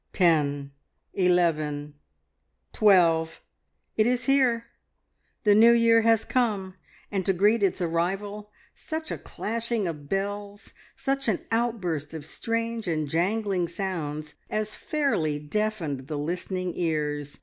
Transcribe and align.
Ten, 0.13 0.71
eleven, 1.13 1.93
twelve. 2.73 3.43
It 3.95 4.07
is 4.07 4.25
here! 4.25 4.65
The 5.43 5.53
New 5.53 5.73
Year 5.73 6.01
has 6.01 6.25
come, 6.25 6.73
and 7.11 7.23
to 7.27 7.33
greet 7.33 7.61
its 7.61 7.81
arrival 7.81 8.49
such 8.73 9.11
a 9.11 9.19
clashing 9.19 9.87
of 9.87 10.09
bells, 10.09 10.73
such 10.95 11.27
an 11.27 11.45
outburst 11.51 12.15
of 12.15 12.25
strange 12.25 12.87
and 12.87 13.07
jangling 13.07 13.67
sounds 13.67 14.33
as 14.49 14.75
fairly 14.75 15.37
deafened 15.37 16.07
the 16.07 16.17
listening 16.17 16.73
ears. 16.77 17.39